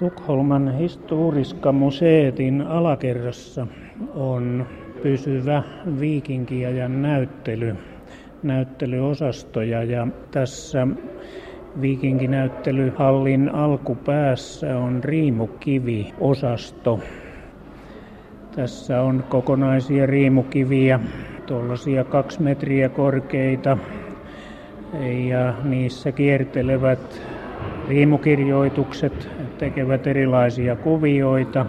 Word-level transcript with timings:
Tukholman 0.00 0.78
historiska 0.78 1.72
museetin 1.72 2.62
alakerrassa 2.62 3.66
on 4.14 4.66
pysyvä 5.02 5.62
viikinkiajan 6.00 7.02
näyttely, 7.02 7.76
näyttelyosastoja 8.42 9.84
ja 9.84 10.06
tässä 10.30 10.86
viikinkinäyttelyhallin 11.80 13.54
alkupäässä 13.54 14.78
on 14.78 15.04
riimukivi-osasto. 15.04 17.00
Tässä 18.56 19.02
on 19.02 19.24
kokonaisia 19.28 20.06
riimukiviä, 20.06 21.00
tuollaisia 21.46 22.04
kaksi 22.04 22.42
metriä 22.42 22.88
korkeita 22.88 23.78
ja 25.28 25.54
niissä 25.64 26.12
kiertelevät 26.12 27.29
riimukirjoitukset 27.90 29.28
tekevät 29.58 30.06
erilaisia 30.06 30.76
kuvioita 30.76 31.66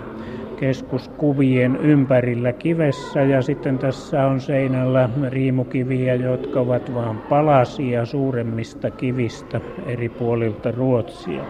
keskuskuvien 0.60 1.76
ympärillä 1.76 2.54
kivessä 2.54 3.24
ja 3.24 3.42
sitten 3.42 3.80
tässä 3.80 4.28
on 4.28 4.42
seinällä 4.42 5.10
riimukiviä, 5.30 6.16
jotka 6.16 6.60
ovat 6.60 6.94
vain 6.94 7.18
palasia 7.30 8.06
suuremmista 8.06 8.92
kivistä 8.92 9.62
eri 9.86 10.10
puolilta 10.10 10.72
Ruotsia. 10.72 11.44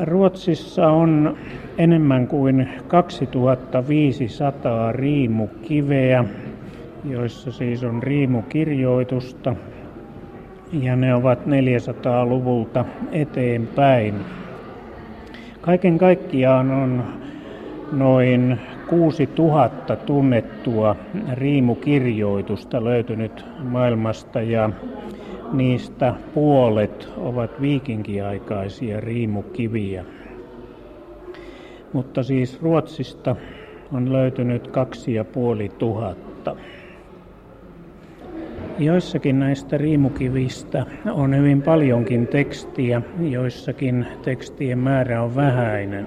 Ruotsissa 0.00 0.88
on 0.88 1.36
enemmän 1.78 2.26
kuin 2.26 2.68
2500 2.88 4.92
riimukiveä, 4.92 6.24
joissa 7.04 7.52
siis 7.52 7.84
on 7.84 8.02
riimukirjoitusta 8.02 9.56
ja 10.72 10.96
ne 10.96 11.14
ovat 11.14 11.38
400-luvulta 11.46 12.84
eteenpäin. 13.12 14.14
Kaiken 15.60 15.98
kaikkiaan 15.98 16.70
on 16.70 17.04
noin 17.92 18.58
6000 18.88 19.96
tunnettua 19.96 20.96
riimukirjoitusta 21.32 22.84
löytynyt 22.84 23.44
maailmasta 23.62 24.40
ja 24.40 24.70
niistä 25.52 26.14
puolet 26.34 27.08
ovat 27.16 27.60
viikinkiaikaisia 27.60 29.00
riimukiviä. 29.00 30.04
Mutta 31.92 32.22
siis 32.22 32.62
Ruotsista 32.62 33.36
on 33.92 34.12
löytynyt 34.12 34.68
kaksi 34.68 35.14
ja 35.14 35.24
puoli 35.24 35.68
tuhatta. 35.68 36.56
Joissakin 38.78 39.38
näistä 39.38 39.78
riimukivistä 39.78 40.86
on 41.10 41.36
hyvin 41.36 41.62
paljonkin 41.62 42.26
tekstiä, 42.26 43.02
joissakin 43.20 44.06
tekstien 44.22 44.78
määrä 44.78 45.22
on 45.22 45.36
vähäinen. 45.36 46.06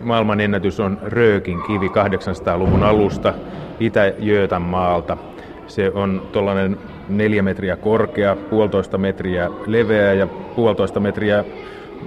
Maailman 0.00 0.40
ennätys 0.40 0.80
on 0.80 0.98
Röökin 1.02 1.62
kivi 1.62 1.88
800-luvun 1.88 2.82
alusta 2.82 3.34
Itä-Jöötanmaalta. 3.80 5.16
Se 5.66 5.90
on 5.94 6.28
tuollainen 6.32 6.76
neljä 7.08 7.42
metriä 7.42 7.76
korkea, 7.76 8.36
puolitoista 8.36 8.98
metriä 8.98 9.50
leveä 9.66 10.12
ja 10.12 10.26
puolitoista 10.26 11.00
metriä 11.00 11.44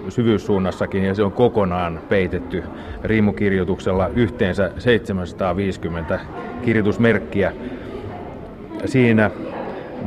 syvyyssuunnassakin 0.09 1.03
ja 1.03 1.15
se 1.15 1.23
on 1.23 1.31
kokonaan 1.31 1.99
peitetty 2.09 2.63
riimukirjoituksella 3.03 4.07
yhteensä 4.07 4.71
750 4.77 6.19
kirjoitusmerkkiä. 6.61 7.53
Siinä 8.85 9.31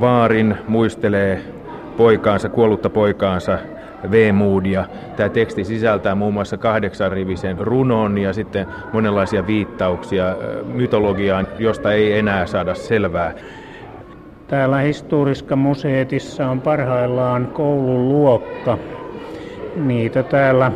vaarin 0.00 0.56
muistelee 0.68 1.42
poikaansa, 1.96 2.48
kuollutta 2.48 2.90
poikaansa 2.90 3.58
Veemuudia. 4.10 4.84
Tämä 5.16 5.28
teksti 5.28 5.64
sisältää 5.64 6.14
muun 6.14 6.34
muassa 6.34 6.56
kahdeksan 6.56 7.12
rivisen 7.12 7.58
runon 7.58 8.18
ja 8.18 8.32
sitten 8.32 8.66
monenlaisia 8.92 9.46
viittauksia 9.46 10.36
mytologiaan, 10.74 11.46
josta 11.58 11.92
ei 11.92 12.18
enää 12.18 12.46
saada 12.46 12.74
selvää. 12.74 13.34
Täällä 14.48 14.78
Historiska 14.78 15.56
museetissa 15.56 16.48
on 16.48 16.60
parhaillaan 16.60 17.46
koululuokka. 17.46 18.78
Niitä 19.76 20.22
täällä 20.22 20.72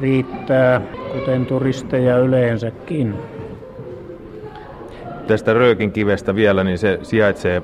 riittää, 0.00 0.80
kuten 1.12 1.46
turisteja 1.46 2.18
yleensäkin. 2.18 3.14
Tästä 5.32 5.54
Röökin 5.54 5.92
kivestä 5.92 6.34
vielä, 6.34 6.64
niin 6.64 6.78
se 6.78 6.98
sijaitsee 7.02 7.62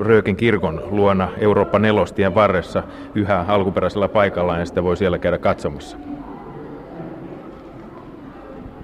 Röökin 0.00 0.36
kirkon 0.36 0.82
luona 0.90 1.28
Eurooppa 1.38 1.78
nelostien 1.78 2.34
varressa 2.34 2.82
yhä 3.14 3.44
alkuperäisellä 3.48 4.08
paikallaan 4.08 4.60
ja 4.60 4.66
sitä 4.66 4.82
voi 4.82 4.96
siellä 4.96 5.18
käydä 5.18 5.38
katsomassa. 5.38 5.96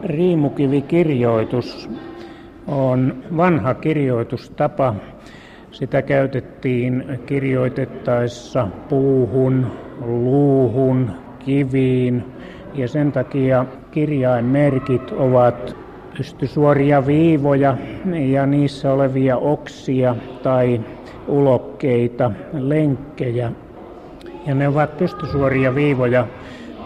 Riimukivikirjoitus 0.04 1.90
on 2.66 3.14
vanha 3.36 3.74
kirjoitustapa. 3.74 4.94
Sitä 5.70 6.02
käytettiin 6.02 7.20
kirjoitettaessa 7.26 8.68
puuhun, 8.88 9.66
luuhun, 10.00 11.10
kiviin 11.38 12.24
ja 12.74 12.88
sen 12.88 13.12
takia 13.12 13.66
kirjainmerkit 13.90 15.12
ovat 15.12 15.87
pystysuoria 16.18 17.06
viivoja 17.06 17.76
ja 18.12 18.46
niissä 18.46 18.92
olevia 18.92 19.36
oksia 19.36 20.16
tai 20.42 20.80
ulokkeita, 21.28 22.30
lenkkejä. 22.52 23.52
Ja 24.46 24.54
ne 24.54 24.68
ovat 24.68 24.96
pystysuoria 24.96 25.74
viivoja 25.74 26.26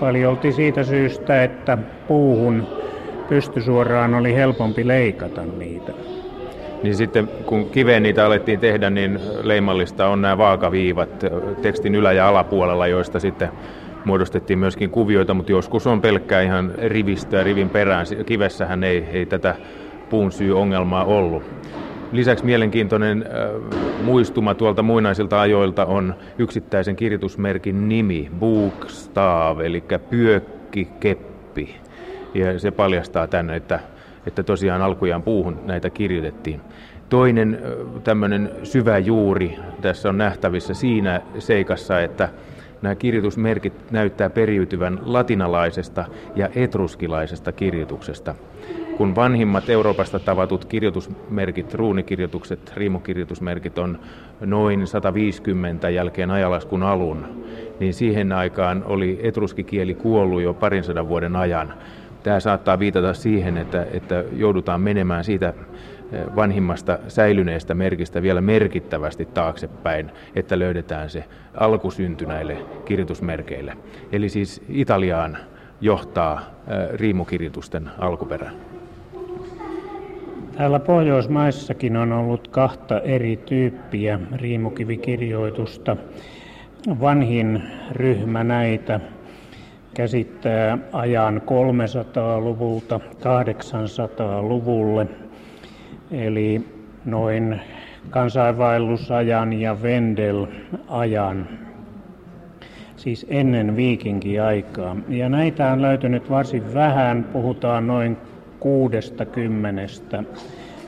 paljolti 0.01 0.53
siitä 0.53 0.85
syystä, 0.85 1.45
että 1.45 1.79
puuhun 2.09 2.67
pystysuoraan 3.29 4.15
oli 4.15 4.35
helpompi 4.35 4.89
leikata 4.89 5.43
niitä. 5.59 5.93
Niin 6.83 6.95
sitten 6.95 7.29
kun 7.47 7.71
kiveen 7.71 8.03
niitä 8.03 8.27
alettiin 8.27 8.61
tehdä, 8.61 8.91
niin 8.91 9.21
leimallista 9.43 10.09
on 10.09 10.23
nämä 10.23 10.39
vaakaviivat 10.39 11.25
tekstin 11.63 11.95
ylä- 11.95 12.13
ja 12.13 12.29
alapuolella, 12.29 12.87
joista 12.87 13.21
sitten 13.21 13.49
muodostettiin 14.05 14.59
myöskin 14.59 14.91
kuvioita, 14.91 15.35
mutta 15.35 15.53
joskus 15.53 15.87
on 15.87 16.01
pelkkää 16.01 16.43
ihan 16.43 16.73
rivistöä 16.79 17.45
rivin 17.45 17.69
perään. 17.69 18.07
Kivessähän 18.27 18.85
ei, 18.85 19.05
ei 19.13 19.27
tätä 19.27 19.55
puun 20.11 20.33
syy-ongelmaa 20.33 21.05
ollut. 21.05 21.43
Lisäksi 22.13 22.45
mielenkiintoinen 22.45 23.25
äh, 23.27 24.05
muistuma 24.05 24.55
tuolta 24.55 24.83
muinaisilta 24.83 25.41
ajoilta 25.41 25.85
on 25.85 26.15
yksittäisen 26.39 26.97
kirjoitusmerkin 26.97 27.89
nimi, 27.89 28.31
Bookstav, 28.39 29.61
eli 29.61 29.85
pyökkikeppi. 30.11 31.77
Ja 32.35 32.59
se 32.59 32.71
paljastaa 32.71 33.27
tänne, 33.27 33.57
että, 33.57 33.81
että 34.27 34.43
tosiaan 34.43 34.83
alkujaan 34.83 35.23
puuhun 35.23 35.61
näitä 35.65 35.91
kirjoitettiin. 35.91 36.61
Toinen 37.09 37.63
tämmöinen 38.05 38.51
syvä 38.63 38.99
juuri 38.99 39.59
tässä 39.81 40.09
on 40.09 40.19
nähtävissä 40.19 40.75
siinä 40.75 41.21
seikassa, 41.39 42.01
että 42.01 42.29
nämä 42.83 42.95
kirjoitusmerkit 42.95 43.91
näyttää 43.91 44.31
periytyvän 44.31 45.01
latinalaisesta 45.05 46.05
ja 46.37 46.49
etruskilaisesta 46.55 47.53
kirjoituksesta. 47.53 48.35
Kun 48.97 49.15
vanhimmat 49.15 49.71
Euroopasta 49.71 50.19
tavatut 50.19 50.65
kirjoitusmerkit, 50.65 51.75
ruunikirjoitukset, 51.75 52.73
riimukirjoitusmerkit 52.77 53.79
on 53.79 53.99
noin 54.41 54.87
150 54.87 55.91
jälkeen 55.91 56.31
ajalaskun 56.31 56.83
alun, 56.83 57.45
niin 57.81 57.95
siihen 57.95 58.33
aikaan 58.33 58.85
oli 58.87 59.21
etruskikieli 59.23 59.95
kuollut 59.95 60.43
jo 60.43 60.55
parin 60.55 60.85
sadan 60.85 61.09
vuoden 61.09 61.37
ajan. 61.37 61.75
Tämä 62.23 62.41
saattaa 62.41 62.79
viitata 62.79 63.15
siihen, 63.15 63.57
että, 63.59 63.87
että 63.93 64.25
joudutaan 64.37 64.81
menemään 64.81 65.25
siitä 65.25 65.55
vanhimmasta 66.37 66.99
säilyneestä 67.09 67.75
merkistä 67.75 68.23
vielä 68.23 68.41
merkittävästi 68.41 69.25
taaksepäin, 69.25 70.11
että 70.37 70.59
löydetään 70.59 71.11
se 71.11 71.25
alkusynty 71.55 72.27
näille 72.27 72.57
kirjoitusmerkeille. 72.85 73.77
Eli 74.13 74.29
siis 74.29 74.63
Italiaan 74.69 75.39
johtaa 75.81 76.41
riimukirjoitusten 76.95 77.91
alkuperä. 77.99 78.51
Täällä 80.57 80.79
Pohjoismaissakin 80.79 81.97
on 81.97 82.13
ollut 82.13 82.49
kahta 82.49 83.01
eri 83.01 83.37
tyyppiä 83.37 84.21
riimukivikirjoitusta. 84.37 85.97
Vanhin 87.01 87.63
ryhmä 87.91 88.45
näitä 88.45 89.01
käsittää 89.95 90.79
ajan 90.93 91.43
300-luvulta 91.43 93.01
800-luvulle– 93.21 95.07
eli 96.13 96.65
noin 97.05 97.61
kansainvaellusajan 98.11 99.53
ja 99.53 99.83
Vendel-ajan, 99.83 101.49
siis 102.97 103.27
ennen 103.29 103.77
viikinkiaikaa. 103.77 104.97
Ja 105.09 105.29
näitä 105.29 105.73
on 105.73 105.83
löytynyt 105.83 106.31
varsin 106.31 106.75
vähän, 106.75 107.25
puhutaan 107.33 107.87
noin 107.87 108.17
60 108.61 109.83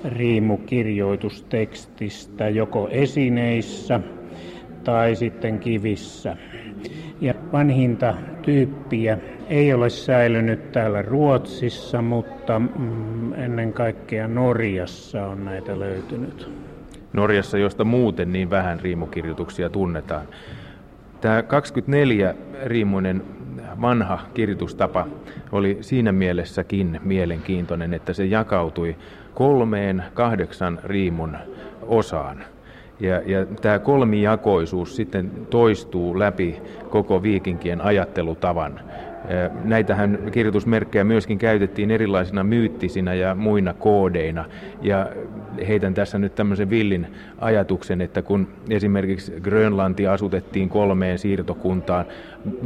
riimukirjoitustekstistä 0.04 2.48
joko 2.48 2.88
esineissä 2.90 4.00
tai 4.84 5.16
sitten 5.16 5.58
kivissä. 5.58 6.36
Ja 7.24 7.34
vanhinta 7.52 8.14
tyyppiä 8.42 9.18
ei 9.48 9.72
ole 9.72 9.90
säilynyt 9.90 10.72
täällä 10.72 11.02
Ruotsissa, 11.02 12.02
mutta 12.02 12.58
mm, 12.58 13.32
ennen 13.32 13.72
kaikkea 13.72 14.28
Norjassa 14.28 15.26
on 15.26 15.44
näitä 15.44 15.78
löytynyt. 15.78 16.50
Norjassa, 17.12 17.58
josta 17.58 17.84
muuten 17.84 18.32
niin 18.32 18.50
vähän 18.50 18.80
riimukirjoituksia 18.80 19.70
tunnetaan. 19.70 20.26
Tämä 21.20 21.42
24 21.42 22.34
riimuinen 22.64 23.22
vanha 23.80 24.18
kirjoitustapa 24.34 25.06
oli 25.52 25.78
siinä 25.80 26.12
mielessäkin 26.12 27.00
mielenkiintoinen, 27.04 27.94
että 27.94 28.12
se 28.12 28.24
jakautui 28.24 28.96
kolmeen 29.34 30.04
kahdeksan 30.14 30.80
riimun 30.84 31.36
osaan. 31.82 32.44
Ja, 33.04 33.22
ja 33.26 33.46
tämä 33.46 33.78
kolmijakoisuus 33.78 34.96
sitten 34.96 35.30
toistuu 35.50 36.18
läpi 36.18 36.62
koko 36.90 37.22
viikinkien 37.22 37.80
ajattelutavan. 37.80 38.80
Näitähän 39.64 40.18
kirjoitusmerkkejä 40.32 41.04
myöskin 41.04 41.38
käytettiin 41.38 41.90
erilaisina 41.90 42.44
myyttisinä 42.44 43.14
ja 43.14 43.34
muina 43.34 43.74
koodeina. 43.74 44.44
Ja 44.82 45.06
heitän 45.68 45.94
tässä 45.94 46.18
nyt 46.18 46.34
tämmöisen 46.34 46.70
villin 46.70 47.06
ajatuksen, 47.38 48.00
että 48.00 48.22
kun 48.22 48.48
esimerkiksi 48.70 49.32
Grönlanti 49.42 50.06
asutettiin 50.06 50.68
kolmeen 50.68 51.18
siirtokuntaan, 51.18 52.04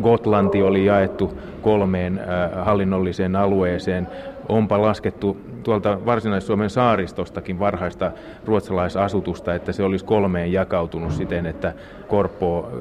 Gotlanti 0.02 0.62
oli 0.62 0.84
jaettu 0.84 1.38
kolmeen 1.62 2.20
hallinnolliseen 2.54 3.36
alueeseen, 3.36 4.08
onpa 4.48 4.82
laskettu 4.82 5.40
tuolta 5.62 6.04
Varsinais-Suomen 6.06 6.70
saaristostakin 6.70 7.58
varhaista 7.58 8.12
ruotsalaisasutusta, 8.44 9.54
että 9.54 9.72
se 9.72 9.82
olisi 9.82 10.04
kolmeen 10.04 10.52
jakautunut 10.52 11.12
siten, 11.12 11.46
että 11.46 11.74
Korpo 12.08 12.72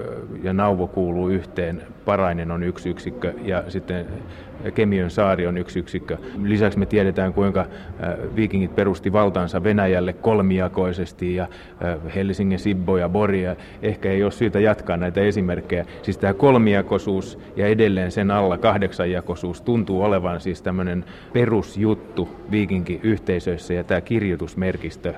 ja 0.44 0.54
Nauvo 0.54 0.88
kuuluu 0.88 1.30
yhteen, 1.30 1.82
Parainen 2.06 2.52
on 2.52 2.64
yksi 2.64 2.90
yksikkö 2.90 3.34
ja 3.44 3.64
sitten 3.68 4.06
Kemiön 4.76 5.12
saari 5.12 5.48
on 5.48 5.58
yksi 5.58 5.80
yksikkö. 5.80 6.18
Lisäksi 6.44 6.80
me 6.80 6.86
tiedetään, 6.86 7.34
kuinka 7.34 7.66
viikingit 8.36 8.76
perusti 8.76 9.14
valtaansa 9.14 9.64
Venäjälle 9.64 10.14
kolmijakoisesti 10.14 11.36
ja 11.36 11.48
Helsingin, 12.16 12.60
Sibbo 12.60 12.98
ja 12.98 13.10
Boria. 13.10 13.56
Ehkä 13.82 14.12
ei 14.12 14.24
ole 14.24 14.32
syytä 14.32 14.60
jatkaa 14.60 14.98
näitä 14.98 15.22
esimerkkejä. 15.22 15.86
Siis 16.02 16.18
tämä 16.18 16.34
kolmijakoisuus 16.34 17.40
ja 17.56 17.68
edelleen 17.68 18.12
sen 18.12 18.32
alla 18.32 18.58
kahdeksanjakoisuus 18.58 19.62
tuntuu 19.62 20.04
olevan 20.04 20.42
siis 20.42 20.62
tämmöinen 20.62 21.06
perusjuttu 21.34 22.30
viikinki-yhteisöissä 22.52 23.74
ja 23.74 23.84
tämä 23.84 24.02
kirjoitusmerkistö 24.02 25.14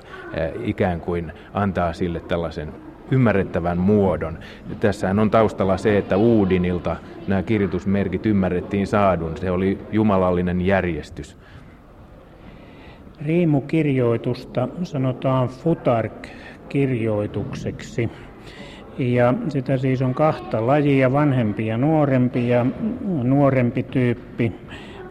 ikään 0.64 1.00
kuin 1.00 1.32
antaa 1.54 1.92
sille 1.92 2.20
tällaisen 2.20 2.72
ymmärrettävän 3.10 3.78
muodon. 3.78 4.38
Tässähän 4.80 5.18
on 5.18 5.30
taustalla 5.30 5.76
se, 5.76 5.98
että 5.98 6.16
Uudinilta 6.16 6.96
nämä 7.28 7.42
kirjoitusmerkit 7.42 8.26
ymmärrettiin 8.26 8.86
saadun. 8.86 9.36
Se 9.36 9.50
oli 9.50 9.78
jumalallinen 9.92 10.60
järjestys. 10.60 11.36
Riimukirjoitusta 13.26 14.68
sanotaan 14.82 15.48
futark-kirjoitukseksi. 15.48 18.10
Ja 18.98 19.34
sitä 19.48 19.76
siis 19.76 20.02
on 20.02 20.14
kahta 20.14 20.66
lajia, 20.66 21.12
vanhempi 21.12 21.66
ja 21.66 21.78
nuorempi. 21.78 22.48
Ja 22.48 22.66
nuorempi 23.22 23.82
tyyppi 23.82 24.52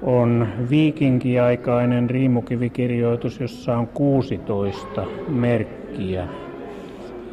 on 0.01 0.47
viikinkiaikainen 0.69 2.09
riimukivikirjoitus, 2.09 3.39
jossa 3.39 3.77
on 3.77 3.87
16 3.87 5.05
merkkiä. 5.27 6.27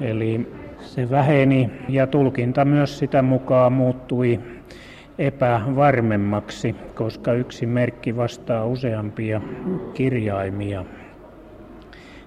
Eli 0.01 0.53
se 0.81 1.11
väheni 1.11 1.71
ja 1.89 2.07
tulkinta 2.07 2.65
myös 2.65 2.99
sitä 2.99 3.23
mukaan 3.23 3.73
muuttui 3.73 4.41
epävarmemmaksi, 5.19 6.75
koska 6.95 7.33
yksi 7.33 7.67
merkki 7.67 8.17
vastaa 8.17 8.67
useampia 8.67 9.41
kirjaimia. 9.95 10.85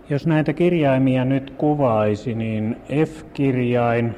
Jos 0.10 0.28
näitä 0.28 0.54
kirjaimia 0.54 1.26
nyt 1.26 1.54
kuvaisi, 1.58 2.36
niin 2.36 2.76
F-kirjain 3.06 4.16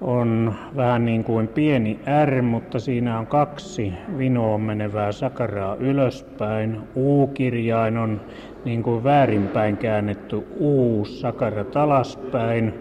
on 0.00 0.54
vähän 0.76 1.04
niin 1.04 1.24
kuin 1.24 1.48
pieni 1.48 2.00
R, 2.24 2.42
mutta 2.42 2.78
siinä 2.78 3.18
on 3.18 3.26
kaksi 3.26 3.92
vinoon 4.18 4.60
menevää 4.60 5.12
sakaraa 5.12 5.74
ylöspäin. 5.74 6.80
U-kirjain 6.96 7.96
on 7.96 8.20
niin 8.64 8.82
kuin 8.82 9.04
väärinpäin 9.04 9.76
käännetty 9.76 10.36
U, 10.60 11.04
sakarat 11.04 11.76
alaspäin. 11.76 12.74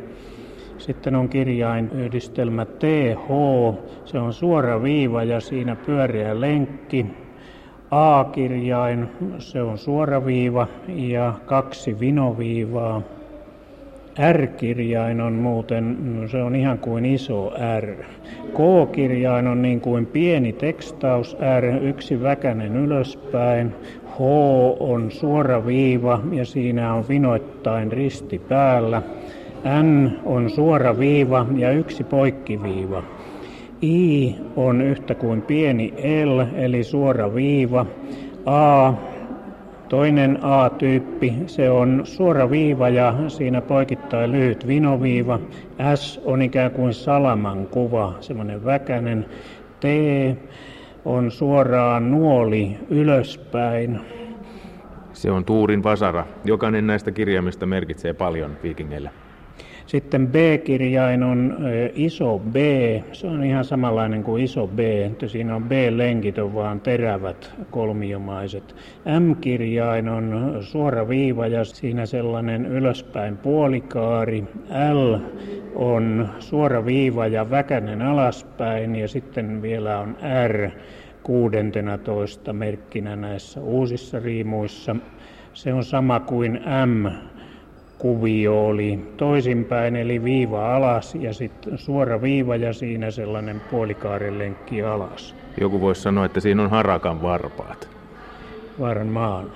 Sitten 0.77 1.15
on 1.15 1.29
kirjain 1.29 1.89
yhdistelmä 1.91 2.65
TH, 2.65 3.27
se 4.05 4.19
on 4.19 4.33
suora 4.33 4.83
viiva 4.83 5.23
ja 5.23 5.39
siinä 5.39 5.75
pyöreä 5.75 6.41
lenkki. 6.41 7.05
A-kirjain, 7.91 9.07
se 9.39 9.61
on 9.61 9.77
suora 9.77 10.25
viiva 10.25 10.67
ja 10.87 11.33
kaksi 11.45 11.99
vinoviivaa. 11.99 13.01
R-kirjain 14.31 15.21
on 15.21 15.33
muuten, 15.33 15.97
no 16.21 16.27
se 16.27 16.43
on 16.43 16.55
ihan 16.55 16.79
kuin 16.79 17.05
iso 17.05 17.53
R. 17.79 18.03
K-kirjain 18.53 19.47
on 19.47 19.61
niin 19.61 19.81
kuin 19.81 20.05
pieni 20.05 20.53
tekstaus 20.53 21.37
R, 21.59 21.83
yksi 21.83 22.21
väkänen 22.21 22.77
ylöspäin. 22.77 23.75
On 24.19 25.11
suora 25.11 25.65
viiva 25.65 26.21
ja 26.31 26.45
siinä 26.45 26.93
on 26.93 27.05
vinoittain 27.09 27.91
risti 27.91 28.39
päällä. 28.39 29.01
N 29.83 30.11
on 30.25 30.49
suora 30.49 30.99
viiva 30.99 31.45
ja 31.55 31.71
yksi 31.71 32.03
poikkiviiva. 32.03 33.03
I 33.81 34.35
on 34.55 34.81
yhtä 34.81 35.15
kuin 35.15 35.41
pieni 35.41 35.93
L 36.25 36.39
eli 36.55 36.83
suora 36.83 37.35
viiva. 37.35 37.85
A 38.45 38.93
Toinen 39.89 40.39
A-tyyppi, 40.41 41.33
se 41.47 41.69
on 41.69 42.01
suora 42.03 42.49
viiva 42.49 42.89
ja 42.89 43.13
siinä 43.27 43.61
poikittain 43.61 44.31
lyhyt 44.31 44.67
vinoviiva. 44.67 45.39
S 45.95 46.21
on 46.25 46.41
ikään 46.41 46.71
kuin 46.71 46.93
salaman 46.93 47.67
kuva, 47.67 48.13
semmoinen 48.19 48.65
väkänen. 48.65 49.25
T 49.79 49.85
on 51.05 51.31
suoraan 51.31 52.11
nuoli 52.11 52.77
ylöspäin. 52.89 53.99
Se 55.13 55.31
on 55.31 55.45
Tuurin 55.45 55.83
vasara. 55.83 56.25
Jokainen 56.45 56.87
näistä 56.87 57.11
kirjaimista 57.11 57.65
merkitsee 57.65 58.13
paljon 58.13 58.57
viikingeille. 58.63 59.09
Sitten 59.89 60.27
B-kirjain 60.27 61.23
on 61.23 61.57
iso 61.93 62.39
B, 62.39 62.55
se 63.11 63.27
on 63.27 63.43
ihan 63.43 63.65
samanlainen 63.65 64.23
kuin 64.23 64.43
iso 64.43 64.67
B, 64.67 64.79
että 64.79 65.27
siinä 65.27 65.55
on 65.55 65.63
B-lenkit 65.63 66.37
on 66.37 66.53
vaan 66.53 66.81
terävät 66.81 67.51
kolmiomaiset. 67.71 68.75
M-kirjain 69.19 70.09
on 70.09 70.57
suora 70.61 71.09
viiva 71.09 71.47
ja 71.47 71.65
siinä 71.65 72.05
sellainen 72.05 72.65
ylöspäin 72.65 73.37
puolikaari. 73.37 74.43
L 74.93 75.15
on 75.75 76.29
suora 76.39 76.85
viiva 76.85 77.27
ja 77.27 77.49
väkänen 77.49 78.01
alaspäin 78.01 78.95
ja 78.95 79.07
sitten 79.07 79.61
vielä 79.61 79.99
on 79.99 80.17
R 80.47 80.69
kuudentena 81.23 81.97
toista 81.97 82.53
merkkinä 82.53 83.15
näissä 83.15 83.61
uusissa 83.61 84.19
riimuissa. 84.19 84.95
Se 85.53 85.73
on 85.73 85.83
sama 85.83 86.19
kuin 86.19 86.61
M 86.85 87.05
kuvio 87.99 88.65
oli 88.65 88.99
toisinpäin, 89.17 89.95
eli 89.95 90.23
viiva 90.23 90.75
alas 90.75 91.15
ja 91.15 91.33
sitten 91.33 91.77
suora 91.77 92.21
viiva 92.21 92.55
ja 92.55 92.73
siinä 92.73 93.11
sellainen 93.11 93.61
puolikaarilenkki 93.71 94.83
alas. 94.83 95.35
Joku 95.61 95.81
voisi 95.81 96.01
sanoa, 96.01 96.25
että 96.25 96.39
siinä 96.39 96.63
on 96.63 96.69
harakan 96.69 97.21
varpaat. 97.21 97.89
Varmaan. 98.79 99.51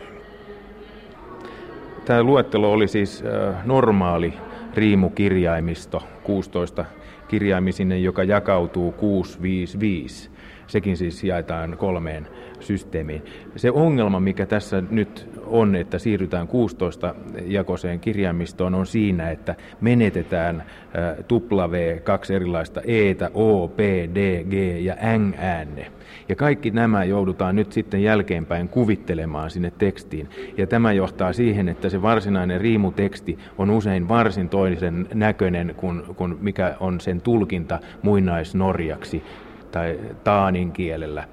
Tämä 2.05 2.23
luettelo 2.23 2.71
oli 2.71 2.88
siis 2.88 3.23
äh, 3.25 3.65
normaali 3.65 4.33
riimukirjaimisto, 4.73 6.03
16 6.23 6.85
kirjaimisinen, 7.27 8.03
joka 8.03 8.23
jakautuu 8.23 8.91
655. 8.91 10.29
Sekin 10.67 10.97
siis 10.97 11.23
jaetaan 11.23 11.77
kolmeen 11.77 12.27
systeemiin. 12.59 13.21
Se 13.55 13.71
ongelma, 13.71 14.19
mikä 14.19 14.45
tässä 14.45 14.83
nyt 14.89 15.29
on, 15.53 15.75
että 15.75 16.00
siirrytään 16.00 16.48
16 16.48 17.15
jakoseen 17.45 18.00
kirjaimistoon, 18.00 18.75
on 18.75 18.86
siinä, 18.86 19.31
että 19.31 19.55
menetetään 19.81 20.63
W, 21.31 22.00
kaksi 22.03 22.36
erilaista 22.36 22.81
E, 22.81 23.15
O, 23.33 23.67
P, 23.67 23.79
D, 24.15 24.43
G 24.43 24.53
ja 24.79 24.95
N 25.17 25.33
äänne. 25.38 25.91
Ja 26.29 26.36
kaikki 26.36 26.72
nämä 26.72 27.03
joudutaan 27.03 27.55
nyt 27.55 27.72
sitten 27.72 28.03
jälkeenpäin 28.03 28.69
kuvittelemaan 28.69 29.50
sinne 29.50 29.72
tekstiin. 29.77 30.29
Ja 30.57 30.67
tämä 30.67 30.93
johtaa 30.93 31.33
siihen, 31.33 31.69
että 31.69 31.89
se 31.89 32.01
varsinainen 32.01 32.62
riimuteksti 32.62 33.38
on 33.57 33.69
usein 33.69 34.07
varsin 34.07 34.50
toisen 34.50 35.07
näköinen 35.13 35.74
kuin, 35.77 36.03
kuin 36.15 36.38
mikä 36.41 36.75
on 36.79 37.01
sen 37.01 37.22
tulkinta 37.22 37.79
muinaisnorjaksi 38.01 39.24
tai 39.72 40.00
taanin 40.24 40.72
kielellä. 40.72 41.24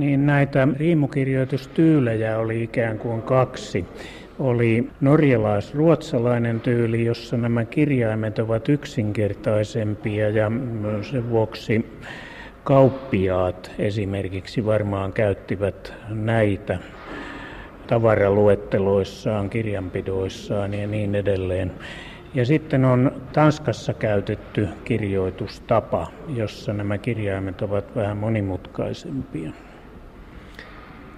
Niin 0.00 0.26
näitä 0.26 0.68
riimukirjoitustyylejä 0.76 2.38
oli 2.38 2.62
ikään 2.62 2.98
kuin 2.98 3.22
kaksi. 3.22 3.84
Oli 4.38 4.90
norjalais-ruotsalainen 5.00 6.60
tyyli, 6.60 7.04
jossa 7.04 7.36
nämä 7.36 7.64
kirjaimet 7.64 8.38
ovat 8.38 8.68
yksinkertaisempia 8.68 10.28
ja 10.30 10.50
sen 11.10 11.30
vuoksi 11.30 11.86
kauppiaat 12.64 13.70
esimerkiksi 13.78 14.64
varmaan 14.64 15.12
käyttivät 15.12 15.94
näitä 16.08 16.78
tavaraluetteloissaan, 17.86 19.50
kirjanpidoissaan 19.50 20.74
ja 20.74 20.86
niin 20.86 21.14
edelleen. 21.14 21.72
Ja 22.34 22.44
sitten 22.44 22.84
on 22.84 23.22
Tanskassa 23.32 23.94
käytetty 23.94 24.68
kirjoitustapa, 24.84 26.06
jossa 26.28 26.72
nämä 26.72 26.98
kirjaimet 26.98 27.62
ovat 27.62 27.96
vähän 27.96 28.16
monimutkaisempia. 28.16 29.50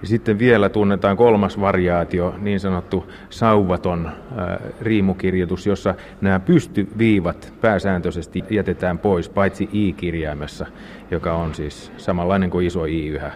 Ja 0.03 0.07
sitten 0.07 0.39
vielä 0.39 0.69
tunnetaan 0.69 1.17
kolmas 1.17 1.59
variaatio, 1.59 2.35
niin 2.41 2.59
sanottu 2.59 3.11
sauvaton 3.29 4.09
ää, 4.37 4.59
riimukirjoitus, 4.81 5.67
jossa 5.67 5.95
nämä 6.21 6.39
pystyviivat 6.39 7.53
pääsääntöisesti 7.61 8.43
jätetään 8.49 8.99
pois, 8.99 9.29
paitsi 9.29 9.69
i-kirjaimessa, 9.73 10.65
joka 11.11 11.33
on 11.33 11.55
siis 11.55 11.91
samanlainen 11.97 12.49
kuin 12.49 12.67
iso 12.67 12.85
i 12.85 13.07
yhä. 13.07 13.31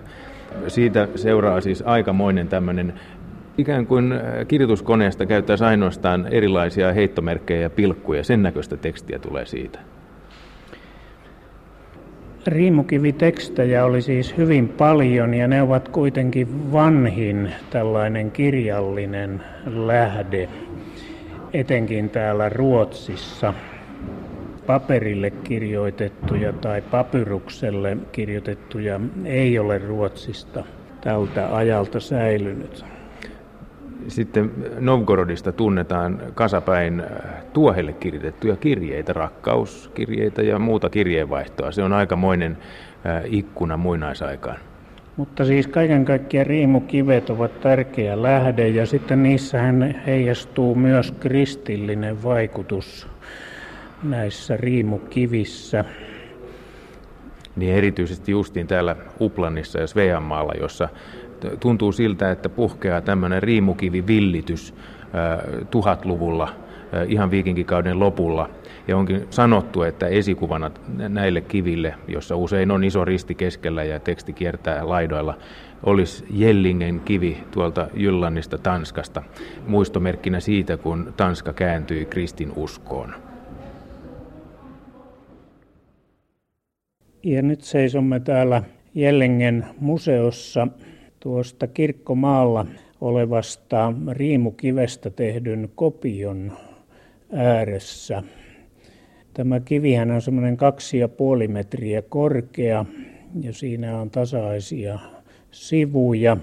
Siitä 0.68 1.08
seuraa 1.16 1.62
siis 1.62 1.84
aikamoinen 1.86 2.48
tämmöinen 2.48 2.94
ikään 3.58 3.88
kuin 3.88 4.14
kirjoituskoneesta 4.48 5.26
käyttäisi 5.26 5.64
ainoastaan 5.64 6.28
erilaisia 6.32 6.94
heittomerkkejä 6.94 7.62
ja 7.62 7.70
pilkkuja. 7.70 8.24
Sen 8.24 8.44
näköistä 8.44 8.78
tekstiä 8.78 9.20
tulee 9.20 9.46
siitä. 9.46 9.80
Riimukivitekstejä 12.48 13.86
oli 13.86 14.02
siis 14.02 14.38
hyvin 14.38 14.70
paljon 14.70 15.34
ja 15.34 15.48
ne 15.48 15.62
ovat 15.62 15.90
kuitenkin 15.90 16.72
vanhin 16.72 17.52
tällainen 17.70 18.32
kirjallinen 18.32 19.44
lähde, 19.66 20.50
etenkin 21.54 22.10
täällä 22.10 22.50
Ruotsissa. 22.50 23.54
Paperille 24.66 25.32
kirjoitettuja 25.32 26.54
tai 26.54 26.82
papyrukselle 26.82 27.98
kirjoitettuja 28.12 29.00
ei 29.26 29.60
ole 29.60 29.78
Ruotsista 29.78 30.64
tältä 31.02 31.56
ajalta 31.56 32.00
säilynyt. 32.00 32.97
Sitten 34.08 34.52
Novgorodista 34.80 35.52
tunnetaan 35.52 36.22
kasapäin 36.34 37.00
äh, 37.00 37.08
tuohelle 37.54 37.94
kirjoitettuja 37.94 38.56
kirjeitä, 38.56 39.14
rakkauskirjeitä 39.14 40.42
ja 40.42 40.60
muuta 40.60 40.90
kirjeenvaihtoa. 40.90 41.72
Se 41.72 41.84
on 41.84 41.94
aikamoinen 41.94 42.58
äh, 43.06 43.24
ikkuna 43.26 43.78
muinaisaikaan. 43.78 44.58
Mutta 45.18 45.46
siis 45.46 45.68
kaiken 45.68 46.06
kaikkiaan 46.06 46.48
riimukivet 46.48 47.30
ovat 47.30 47.62
tärkeä 47.62 48.22
lähde 48.22 48.68
ja 48.68 48.86
sitten 48.86 49.24
niissähän 49.24 50.02
heijastuu 50.08 50.76
myös 50.76 51.12
kristillinen 51.12 52.24
vaikutus 52.24 53.08
näissä 54.04 54.58
riimukivissä. 54.58 55.86
Niin 57.56 57.76
erityisesti 57.76 58.32
justiin 58.32 58.68
täällä 58.68 58.96
Uplanissa 59.22 59.80
ja 59.80 59.88
Sveanmaalla, 59.88 60.54
jossa 60.60 60.90
tuntuu 61.60 61.92
siltä, 61.92 62.32
että 62.32 62.50
puhkeaa 62.50 63.02
tämmöinen 63.02 63.44
riimukivivillitys 63.44 64.74
tuhatluvulla 65.72 66.50
ihan 67.08 67.32
viikinkikauden 67.32 68.00
lopulla. 68.00 68.50
Ja 68.88 68.98
onkin 68.98 69.28
sanottu, 69.30 69.84
että 69.84 70.08
esikuvana 70.08 70.72
näille 71.10 71.42
kiville, 71.42 71.96
jossa 72.08 72.36
usein 72.36 72.72
on 72.72 72.84
iso 72.84 73.06
risti 73.06 73.36
keskellä 73.36 73.84
ja 73.84 74.00
teksti 74.00 74.34
kiertää 74.34 74.90
laidoilla, 74.90 75.38
olisi 75.84 76.26
Jellingen 76.30 77.00
kivi 77.00 77.38
tuolta 77.52 77.88
Jyllannista 77.94 78.58
Tanskasta, 78.58 79.24
muistomerkkinä 79.68 80.40
siitä, 80.40 80.78
kun 80.78 81.14
Tanska 81.18 81.54
kääntyi 81.54 82.06
kristin 82.06 82.52
uskoon. 82.56 83.14
Ja 87.24 87.42
nyt 87.42 87.62
seisomme 87.62 88.20
täällä 88.20 88.64
Jellingen 88.96 89.66
museossa 89.80 90.68
tuosta 91.20 91.68
kirkkomaalla 91.68 92.66
olevasta 93.02 93.94
riimukivestä 94.12 95.10
tehdyn 95.10 95.70
kopion 95.76 96.52
ääressä. 97.34 98.24
Tämä 99.34 99.60
kivihän 99.60 100.12
on 100.12 100.22
semmoinen 100.22 100.58
kaksi 100.58 100.98
ja 100.98 101.08
puoli 101.08 101.48
metriä 101.48 102.02
korkea 102.02 102.86
ja 103.42 103.54
siinä 103.54 104.00
on 104.00 104.10
tasaisia 104.10 105.00
sivuja. 105.52 106.38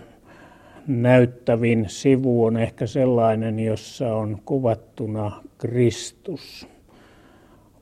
Näyttävin 0.86 1.84
sivu 1.88 2.44
on 2.44 2.56
ehkä 2.56 2.86
sellainen, 2.86 3.58
jossa 3.58 4.16
on 4.16 4.38
kuvattuna 4.44 5.42
Kristus 5.58 6.68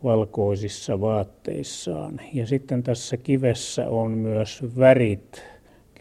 valkoisissa 0.04 1.00
vaatteissaan. 1.00 2.20
Ja 2.32 2.46
sitten 2.46 2.82
tässä 2.82 3.16
kivessä 3.16 3.88
on 3.88 4.10
myös 4.10 4.64
värit 4.78 5.51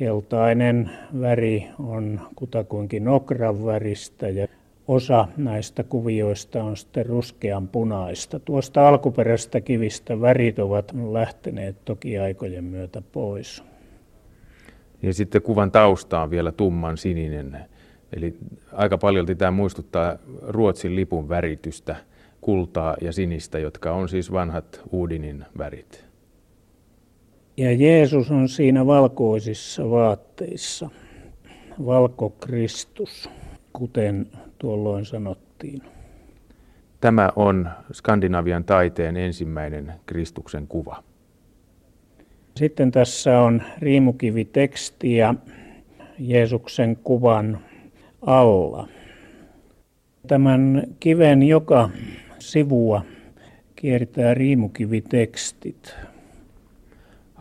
Keltainen 0.01 0.89
väri 1.22 1.67
on 1.79 2.22
kutakuinkin 2.36 3.08
okran 3.08 3.65
väristä 3.65 4.29
ja 4.29 4.48
osa 4.88 5.27
näistä 5.38 5.84
kuvioista 5.84 6.63
on 6.63 6.77
sitten 6.77 7.05
ruskean 7.05 7.67
punaista. 7.67 8.39
Tuosta 8.39 8.88
alkuperäisestä 8.88 9.62
kivistä 9.62 10.22
värit 10.22 10.60
ovat 10.60 10.91
lähteneet 11.12 11.86
toki 11.86 12.20
aikojen 12.20 12.63
myötä 12.63 13.01
pois. 13.12 13.63
Ja 15.01 15.13
sitten 15.13 15.41
kuvan 15.41 15.72
tausta 15.72 16.22
on 16.22 16.29
vielä 16.29 16.51
tumman 16.51 16.98
sininen. 16.98 17.58
Eli 18.15 18.38
aika 18.74 18.98
paljon 18.98 19.25
tämä 19.38 19.51
muistuttaa 19.51 20.17
Ruotsin 20.41 20.96
lipun 20.96 21.29
väritystä, 21.29 21.96
kultaa 22.41 22.96
ja 23.01 23.12
sinistä, 23.12 23.60
jotka 23.60 23.91
on 23.91 24.10
siis 24.10 24.31
vanhat 24.31 24.81
Uudinin 24.91 25.46
värit. 25.58 26.10
Ja 27.58 27.72
Jeesus 27.72 28.31
on 28.31 28.50
siinä 28.50 28.86
valkoisissa 28.86 29.89
vaatteissa, 29.89 30.89
valkokristus, 31.86 33.29
kuten 33.74 34.27
tuolloin 34.60 35.05
sanottiin. 35.05 35.81
Tämä 37.01 37.29
on 37.36 37.70
Skandinavian 37.91 38.63
taiteen 38.63 39.17
ensimmäinen 39.17 39.93
Kristuksen 40.05 40.67
kuva. 40.67 41.03
Sitten 42.55 42.91
tässä 42.91 43.39
on 43.39 43.62
riimukivitekstiä 43.79 45.36
Jeesuksen 46.20 46.98
kuvan 47.03 47.60
alla. 48.22 48.88
Tämän 50.27 50.84
kiven 51.00 51.43
joka 51.43 51.89
sivua 52.39 53.05
kiertää 53.75 54.34
riimukivitekstit. 54.34 55.96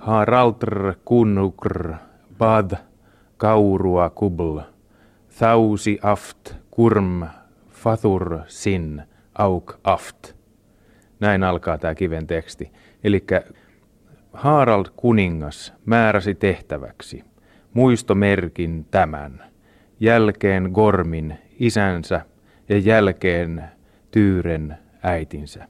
Haraltr 0.00 0.95
kunnukr 1.04 1.95
bad 2.38 2.76
kaurua 3.37 4.11
kubl, 4.11 4.59
thausi 5.38 5.99
aft 6.02 6.54
kurm 6.71 7.26
fathur 7.69 8.40
sin 8.47 9.02
auk 9.38 9.78
aft. 9.85 10.33
Näin 11.21 11.45
alkaa 11.45 11.78
tämä 11.78 11.95
kiven 11.95 12.26
teksti. 12.26 12.73
Eli 13.04 13.25
Harald 14.33 14.87
kuningas 14.97 15.73
määräsi 15.85 16.35
tehtäväksi 16.35 17.25
muistomerkin 17.75 18.87
tämän, 18.90 19.45
jälkeen 20.00 20.71
Gormin 20.73 21.38
isänsä 21.59 22.21
ja 22.69 22.78
jälkeen 22.78 23.64
Tyyren 24.11 24.78
äitinsä. 25.02 25.69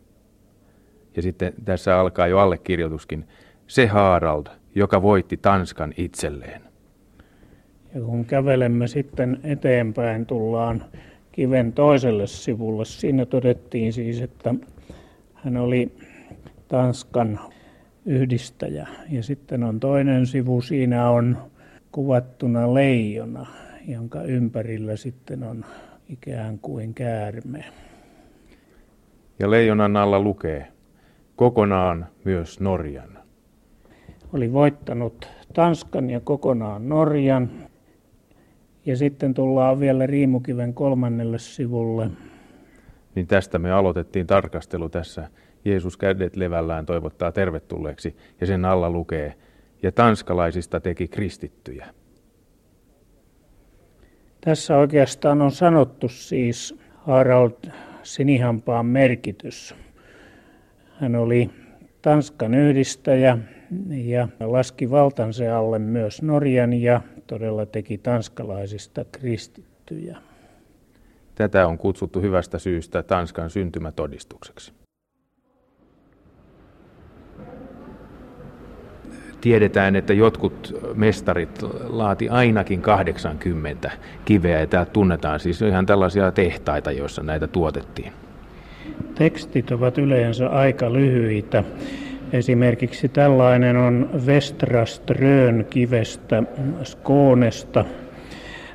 Ja 1.16 1.22
sitten 1.22 1.52
tässä 1.64 2.00
alkaa 2.00 2.26
jo 2.26 2.38
allekirjoituskin 2.38 3.28
se 3.70 3.86
Harald, 3.86 4.46
joka 4.74 5.02
voitti 5.02 5.36
Tanskan 5.36 5.94
itselleen. 5.96 6.62
Ja 7.94 8.00
kun 8.00 8.24
kävelemme 8.24 8.88
sitten 8.88 9.40
eteenpäin, 9.44 10.26
tullaan 10.26 10.84
kiven 11.32 11.72
toiselle 11.72 12.26
sivulle. 12.26 12.84
Siinä 12.84 13.26
todettiin 13.26 13.92
siis, 13.92 14.20
että 14.20 14.54
hän 15.34 15.56
oli 15.56 15.92
Tanskan 16.68 17.40
yhdistäjä. 18.06 18.88
Ja 19.10 19.22
sitten 19.22 19.62
on 19.64 19.80
toinen 19.80 20.26
sivu, 20.26 20.60
siinä 20.60 21.10
on 21.10 21.38
kuvattuna 21.92 22.74
leijona, 22.74 23.46
jonka 23.88 24.22
ympärillä 24.22 24.96
sitten 24.96 25.42
on 25.42 25.64
ikään 26.08 26.58
kuin 26.58 26.94
käärme. 26.94 27.64
Ja 29.38 29.50
leijonan 29.50 29.96
alla 29.96 30.20
lukee 30.20 30.66
kokonaan 31.36 32.06
myös 32.24 32.60
Norjan 32.60 33.19
oli 34.32 34.52
voittanut 34.52 35.28
Tanskan 35.52 36.10
ja 36.10 36.20
kokonaan 36.20 36.88
Norjan. 36.88 37.50
Ja 38.86 38.96
sitten 38.96 39.34
tullaan 39.34 39.80
vielä 39.80 40.06
Riimukiven 40.06 40.74
kolmannelle 40.74 41.38
sivulle. 41.38 42.10
Niin 43.14 43.26
tästä 43.26 43.58
me 43.58 43.72
aloitettiin 43.72 44.26
tarkastelu 44.26 44.88
tässä. 44.88 45.28
Jeesus 45.64 45.96
kädet 45.96 46.36
levällään 46.36 46.86
toivottaa 46.86 47.32
tervetulleeksi 47.32 48.16
ja 48.40 48.46
sen 48.46 48.64
alla 48.64 48.90
lukee, 48.90 49.34
ja 49.82 49.92
tanskalaisista 49.92 50.80
teki 50.80 51.08
kristittyjä. 51.08 51.86
Tässä 54.40 54.76
oikeastaan 54.76 55.42
on 55.42 55.50
sanottu 55.50 56.08
siis 56.08 56.78
Harald 56.94 57.70
Sinihampaan 58.02 58.86
merkitys. 58.86 59.74
Hän 61.00 61.16
oli 61.16 61.50
Tanskan 62.02 62.54
yhdistäjä, 62.54 63.38
ja 63.90 64.28
laski 64.40 64.90
valtansa 64.90 65.58
alle 65.58 65.78
myös 65.78 66.22
Norjan 66.22 66.72
ja 66.72 67.00
todella 67.26 67.66
teki 67.66 67.98
tanskalaisista 67.98 69.04
kristittyjä. 69.12 70.16
Tätä 71.34 71.66
on 71.66 71.78
kutsuttu 71.78 72.20
hyvästä 72.20 72.58
syystä 72.58 73.02
Tanskan 73.02 73.50
syntymätodistukseksi. 73.50 74.72
Tiedetään, 79.40 79.96
että 79.96 80.12
jotkut 80.12 80.74
mestarit 80.94 81.62
laati 81.88 82.28
ainakin 82.28 82.82
80 82.82 83.90
kiveä 84.24 84.60
ja 84.60 84.66
täältä 84.66 84.92
tunnetaan 84.92 85.40
siis 85.40 85.62
ihan 85.62 85.86
tällaisia 85.86 86.32
tehtaita, 86.32 86.92
joissa 86.92 87.22
näitä 87.22 87.46
tuotettiin. 87.46 88.12
Tekstit 89.14 89.70
ovat 89.70 89.98
yleensä 89.98 90.48
aika 90.48 90.92
lyhyitä. 90.92 91.64
Esimerkiksi 92.32 93.08
tällainen 93.08 93.76
on 93.76 94.10
Vestra 94.26 94.86
Strön 94.86 95.66
kivestä 95.70 96.42
Skoonesta. 96.82 97.84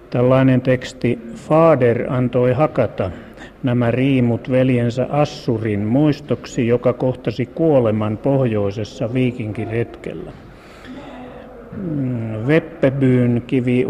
Tällainen 0.10 0.62
teksti 0.62 1.20
Fader 1.36 2.14
antoi 2.14 2.54
hakata 2.54 3.12
nämä 3.64 3.92
riimut 3.92 4.52
veljensä 4.52 5.08
Assurin 5.10 5.80
muistoksi, 5.80 6.68
joka 6.68 6.94
kohtasi 6.94 7.46
kuoleman 7.46 8.18
pohjoisessa 8.18 9.14
viikinkiretkellä. 9.14 10.32
Mm, 11.78 12.48
Veppebyn 12.48 13.44
kivi 13.48 13.86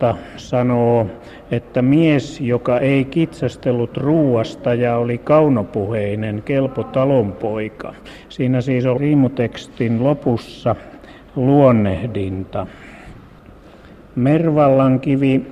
Uplannista 0.00 0.14
sanoo, 0.36 1.06
että 1.50 1.82
mies, 1.82 2.40
joka 2.40 2.78
ei 2.78 3.04
kitsastellut 3.04 3.96
ruuasta 3.96 4.74
ja 4.74 4.96
oli 4.96 5.18
kaunopuheinen, 5.18 6.42
kelpo 6.42 6.84
talonpoika. 6.84 7.94
Siinä 8.28 8.60
siis 8.60 8.86
on 8.86 9.00
riimutekstin 9.00 10.04
lopussa 10.04 10.76
luonnehdinta. 11.36 12.66
Mervallan 14.16 15.00
kivi 15.00 15.46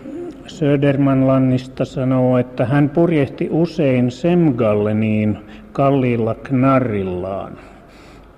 Södermanlannista 0.47 1.85
sanoo, 1.85 2.39
että 2.39 2.65
hän 2.65 2.91
purjehti 2.91 3.49
usein 3.51 4.11
Semgalleniin 4.11 5.39
kalliilla 5.73 6.35
knarrillaan, 6.35 7.59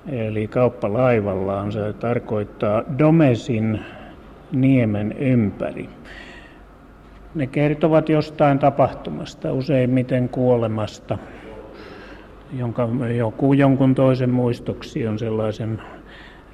eli 0.09 0.49
kauppalaivallaan. 0.49 1.73
Se 1.73 1.93
tarkoittaa 1.93 2.83
Domesin 2.99 3.81
niemen 4.53 5.15
ympäri. 5.19 5.89
Ne 7.35 7.47
kertovat 7.47 8.09
jostain 8.09 8.59
tapahtumasta, 8.59 9.53
useimmiten 9.53 10.29
kuolemasta, 10.29 11.19
jonka 12.59 12.89
joku 13.17 13.53
jonkun 13.53 13.95
toisen 13.95 14.31
muistoksi 14.31 15.07
on 15.07 15.19
sellaisen 15.19 15.83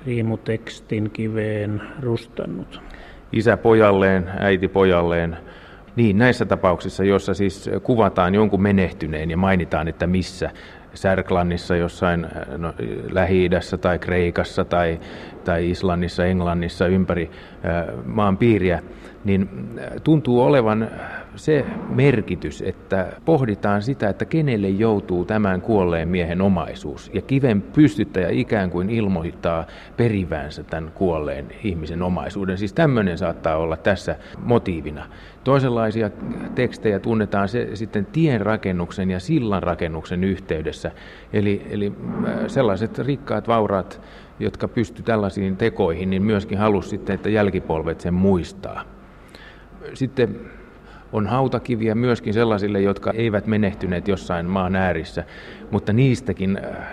riimutekstin 0.07 1.11
kiveen 1.11 1.83
rustannut. 2.01 2.81
Isä 3.33 3.57
pojalleen, 3.57 4.31
äiti 4.39 4.69
pojalleen. 4.69 5.37
Niin, 5.97 6.19
näissä 6.19 6.45
tapauksissa, 6.45 7.05
joissa 7.05 7.35
siis 7.35 7.71
kuvataan 7.83 8.35
jonkun 8.35 8.63
menehtyneen 8.63 9.31
ja 9.31 9.37
mainitaan, 9.37 9.89
että 9.89 10.07
missä, 10.07 10.51
Särklannissa 10.97 11.77
jossain 11.77 12.27
no, 12.57 12.75
Lähi-idässä 13.11 13.79
tai 13.79 13.99
Kreikassa 13.99 14.65
tai, 14.65 15.01
tai 15.45 15.71
Islannissa, 15.71 16.27
Englannissa 16.27 16.87
ympäri 16.87 17.31
maan 18.05 18.37
piiriä, 18.39 18.83
niin 19.27 19.49
tuntuu 20.05 20.41
olevan 20.41 20.89
se 21.37 21.65
merkitys, 21.89 22.63
että 22.63 23.13
pohditaan 23.25 23.83
sitä, 23.83 24.09
että 24.09 24.25
kenelle 24.25 24.69
joutuu 24.69 25.25
tämän 25.25 25.61
kuolleen 25.61 26.09
miehen 26.09 26.41
omaisuus. 26.41 27.11
Ja 27.15 27.23
kiven 27.23 27.63
pystyttäjä 27.63 28.29
ikään 28.31 28.71
kuin 28.71 28.91
ilmoittaa 28.91 29.67
perivänsä 29.97 30.63
tämän 30.63 30.91
kuolleen 30.95 31.47
ihmisen 31.65 32.03
omaisuuden. 32.03 32.59
Siis 32.59 32.73
tämmöinen 32.73 33.19
saattaa 33.19 33.57
olla 33.57 33.77
tässä 33.77 34.17
motiivina. 34.39 35.07
Toisenlaisia 35.45 36.11
tekstejä 36.55 36.99
tunnetaan 36.99 37.49
se 37.49 37.77
sitten 37.77 38.07
tien 38.07 38.41
rakennuksen 38.41 39.11
ja 39.11 39.21
sillan 39.21 39.63
rakennuksen 39.63 40.25
yhteydessä. 40.25 40.91
Eli, 41.33 41.67
eli 41.71 41.93
sellaiset 42.47 42.99
rikkaat, 42.99 43.49
vauraat, 43.49 44.01
jotka 44.41 44.69
pysty 44.69 45.03
tällaisiin 45.03 45.57
tekoihin, 45.57 46.11
niin 46.11 46.23
myöskin 46.23 46.59
halusi 46.59 46.89
sitten, 46.89 47.15
että 47.15 47.29
jälkipolvet 47.29 48.01
sen 48.01 48.15
muistaa. 48.15 48.96
Sitten 49.95 50.41
on 51.13 51.27
hautakiviä 51.27 51.95
myöskin 51.95 52.35
sellaisille, 52.35 52.81
jotka 52.81 53.11
eivät 53.11 53.47
menehtyneet 53.47 54.09
jossain 54.09 54.47
maan 54.47 54.77
äärissä, 54.77 55.25
mutta 55.71 55.93
niistäkin 55.93 56.59
äh, 56.65 56.87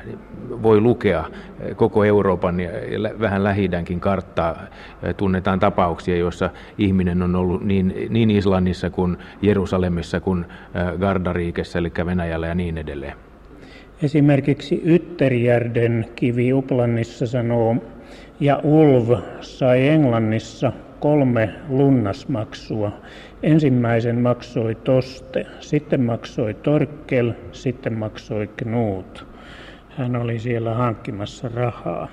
voi 0.63 0.81
lukea 0.81 1.19
äh, 1.19 1.75
koko 1.75 2.03
Euroopan 2.03 2.59
ja 2.59 2.69
vähän 3.19 3.43
lähidänkin 3.43 3.99
karttaa. 3.99 4.51
Äh, 4.59 5.15
tunnetaan 5.17 5.59
tapauksia, 5.59 6.17
joissa 6.17 6.49
ihminen 6.77 7.21
on 7.21 7.35
ollut 7.35 7.63
niin, 7.63 8.07
niin 8.09 8.31
Islannissa 8.31 8.89
kuin 8.89 9.17
Jerusalemissa 9.41 10.19
kuin 10.19 10.45
Gardariikessa, 10.99 11.79
eli 11.79 11.91
Venäjällä 12.05 12.47
ja 12.47 12.55
niin 12.55 12.77
edelleen. 12.77 13.13
Esimerkiksi 14.03 14.81
Ytterjärden 14.85 16.05
kivi 16.15 16.53
Uplannissa 16.53 17.27
sanoo, 17.27 17.75
ja 18.39 18.59
Ulv 18.63 19.19
sai 19.41 19.87
Englannissa 19.87 20.71
kolme 21.03 21.49
lunnasmaksua. 21.69 22.91
Ensimmäisen 23.43 24.19
maksoi 24.19 24.75
Toste, 24.75 25.45
sitten 25.59 26.01
maksoi 26.01 26.53
Torkel, 26.53 27.33
sitten 27.51 27.93
maksoi 27.93 28.47
Knut. 28.47 29.27
Hän 29.89 30.15
oli 30.15 30.39
siellä 30.39 30.73
hankkimassa 30.73 31.49
rahaa. 31.55 32.07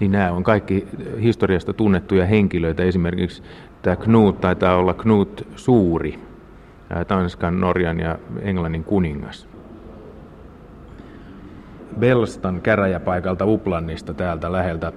Niin 0.00 0.12
nämä 0.12 0.32
on 0.32 0.42
kaikki 0.42 0.88
historiasta 1.20 1.72
tunnettuja 1.72 2.26
henkilöitä. 2.26 2.82
Esimerkiksi 2.82 3.42
tämä 3.82 3.96
Knut 3.96 4.40
taitaa 4.40 4.76
olla 4.76 4.94
Knut 4.94 5.46
Suuri, 5.56 6.18
Tanskan, 7.08 7.60
Norjan 7.60 8.00
ja 8.00 8.18
Englannin 8.40 8.84
kuningas. 8.84 9.48
Belstan 11.98 12.60
käräjäpaikalta 12.60 13.44
Uplannista 13.44 14.14
täältä 14.14 14.52
läheltä 14.52 14.92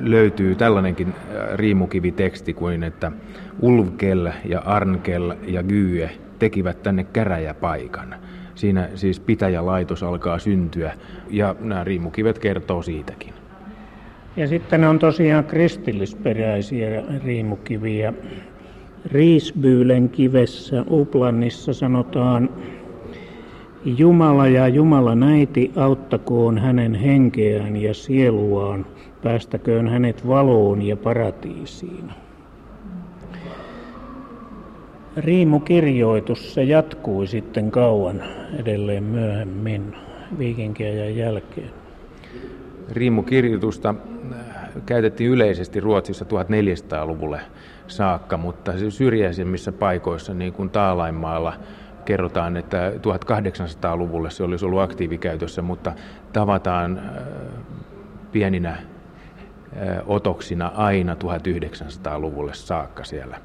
löytyy 0.00 0.54
tällainenkin 0.54 1.08
äh, 1.08 1.54
riimukiviteksti 1.54 2.54
kuin, 2.54 2.82
että 2.82 3.12
Ulvkel 3.60 4.30
ja 4.44 4.60
Arnkel 4.60 5.34
ja 5.46 5.62
Gyye 5.62 6.10
tekivät 6.38 6.82
tänne 6.82 7.04
käräjäpaikan. 7.04 8.14
Siinä 8.54 8.88
siis 8.94 9.20
pitäjälaitos 9.20 10.02
alkaa 10.02 10.38
syntyä 10.38 10.92
ja 11.30 11.54
nämä 11.60 11.84
riimukivet 11.84 12.38
kertoo 12.38 12.82
siitäkin. 12.82 13.32
Ja 14.36 14.46
sitten 14.46 14.84
on 14.84 14.98
tosiaan 14.98 15.44
kristillisperäisiä 15.44 17.02
riimukiviä. 17.24 18.12
Riisbyylen 19.12 20.08
kivessä 20.08 20.84
Uplannissa 20.90 21.72
sanotaan 21.72 22.50
Jumala 23.84 24.46
ja 24.46 24.68
Jumalan 24.68 25.22
äiti 25.22 25.72
auttakoon 25.76 26.58
hänen 26.58 26.94
henkeään 26.94 27.76
ja 27.76 27.94
sieluaan, 27.94 28.86
päästäköön 29.22 29.88
hänet 29.88 30.26
valoon 30.26 30.82
ja 30.82 30.96
paratiisiin. 30.96 32.10
Riimukirjoitus 35.16 36.54
se 36.54 36.64
jatkui 36.64 37.26
sitten 37.26 37.70
kauan 37.70 38.22
edelleen 38.58 39.02
myöhemmin 39.02 39.96
viikinkiajan 40.38 41.16
jälkeen. 41.16 41.70
Riimukirjoitusta 42.92 43.94
äh, 44.32 44.38
käytettiin 44.86 45.30
yleisesti 45.30 45.80
Ruotsissa 45.80 46.24
1400-luvulle 46.24 47.40
saakka, 47.86 48.36
mutta 48.36 48.72
syrjäisemmissä 48.88 49.72
paikoissa, 49.72 50.34
niin 50.34 50.52
kuin 50.52 50.70
Taalainmaalla, 50.70 51.52
kerrotaan, 52.04 52.56
että 52.56 52.90
1800-luvulle 52.90 54.30
se 54.30 54.42
olisi 54.44 54.64
ollut 54.64 54.80
aktiivikäytössä, 54.80 55.62
mutta 55.62 55.92
tavataan 56.32 56.98
äh, 56.98 57.04
pieninä 58.32 58.76
otoksina 60.06 60.72
aina 60.74 61.14
1900-luvulle 61.14 62.54
saakka 62.54 63.04
siellä. 63.04 63.38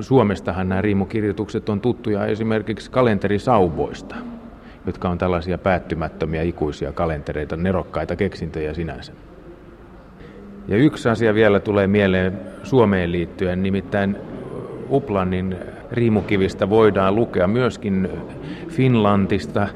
Suomestahan 0.00 0.68
nämä 0.68 0.82
riimukirjoitukset 0.82 1.68
on 1.68 1.80
tuttuja 1.80 2.26
esimerkiksi 2.26 2.90
kalenterisauvoista, 2.90 4.16
jotka 4.86 5.08
on 5.08 5.18
tällaisia 5.18 5.58
päättymättömiä 5.58 6.42
ikuisia 6.42 6.92
kalentereita, 6.92 7.56
nerokkaita 7.56 8.16
keksintöjä 8.16 8.74
sinänsä. 8.74 9.12
Ja 10.68 10.76
yksi 10.76 11.08
asia 11.08 11.34
vielä 11.34 11.60
tulee 11.60 11.86
mieleen 11.86 12.40
Suomeen 12.62 13.12
liittyen, 13.12 13.62
nimittäin 13.62 14.16
Uplannin 14.90 15.56
riimukivistä 15.92 16.70
voidaan 16.70 17.14
lukea 17.14 17.46
myöskin 17.46 18.08
Finlandista, 18.68 19.68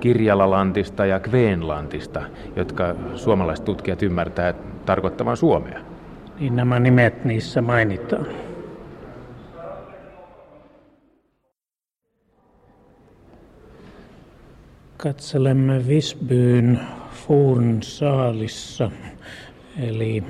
Kirjalalantista 0.00 1.06
ja 1.06 1.20
Kveenlantista, 1.20 2.22
jotka 2.56 2.94
suomalaiset 3.14 3.64
tutkijat 3.64 4.02
ymmärtää 4.02 4.54
tarkoittavan 4.86 5.36
Suomea. 5.36 5.80
Niin 6.40 6.56
nämä 6.56 6.78
nimet 6.78 7.24
niissä 7.24 7.62
mainitaan. 7.62 8.26
Katselemme 14.96 15.88
Visbyyn 15.88 16.80
Furnsaalissa, 17.12 18.90
eli 19.80 20.24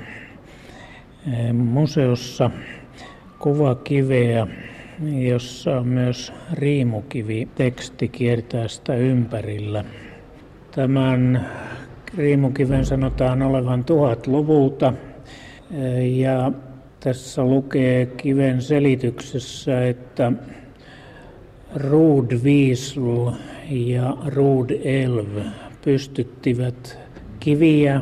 museossa 1.53 2.51
kuvakiveä, 3.39 4.47
jossa 5.01 5.77
on 5.77 5.87
myös 5.87 6.33
riimukivi 6.53 7.47
teksti 7.55 8.07
kiertää 8.07 8.67
sitä 8.67 8.95
ympärillä. 8.95 9.85
Tämän 10.71 11.47
riimukiven 12.17 12.85
sanotaan 12.85 13.41
olevan 13.41 13.83
tuhatluvulta 13.83 14.93
eh, 15.71 16.17
ja 16.19 16.51
tässä 16.99 17.43
lukee 17.43 18.05
kiven 18.05 18.61
selityksessä, 18.61 19.87
että 19.87 20.31
Ruud 21.75 22.31
Wiesl 22.43 23.29
ja 23.69 24.17
Ruud 24.25 24.69
Elv 24.83 25.37
pystyttivät 25.81 26.99
kiviä 27.39 28.01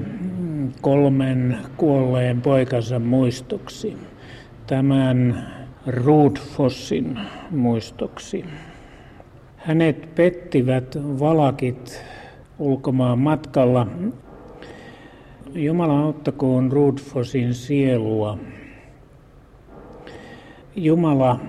kolmen 0.81 1.57
kuolleen 1.77 2.41
poikansa 2.41 2.99
muistoksi. 2.99 3.97
Tämän 4.67 5.45
Rudfossin 5.87 7.19
muistoksi. 7.51 8.45
Hänet 9.57 10.15
pettivät 10.15 10.95
valakit 11.19 12.03
ulkomaan 12.59 13.19
matkalla. 13.19 13.87
Jumala 15.53 15.99
auttakoon 15.99 16.71
Rudfossin 16.71 17.53
sielua. 17.53 18.37
Jumala 20.75 21.39